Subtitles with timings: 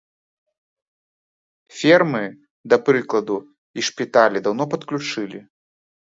[1.81, 2.21] Фермы,
[2.73, 3.37] да прыкладу,
[3.81, 5.39] і шпіталі даўно падключылі.